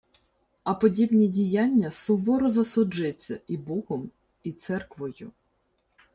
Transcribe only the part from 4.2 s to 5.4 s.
і церквою